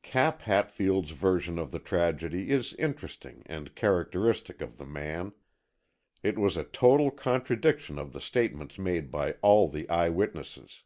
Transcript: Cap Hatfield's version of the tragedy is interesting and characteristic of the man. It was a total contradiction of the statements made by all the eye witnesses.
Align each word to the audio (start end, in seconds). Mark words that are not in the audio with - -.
Cap 0.00 0.40
Hatfield's 0.40 1.10
version 1.10 1.58
of 1.58 1.70
the 1.70 1.78
tragedy 1.78 2.50
is 2.50 2.72
interesting 2.78 3.42
and 3.44 3.74
characteristic 3.74 4.62
of 4.62 4.78
the 4.78 4.86
man. 4.86 5.34
It 6.22 6.38
was 6.38 6.56
a 6.56 6.64
total 6.64 7.10
contradiction 7.10 7.98
of 7.98 8.14
the 8.14 8.20
statements 8.22 8.78
made 8.78 9.10
by 9.10 9.32
all 9.42 9.68
the 9.68 9.86
eye 9.90 10.08
witnesses. 10.08 10.84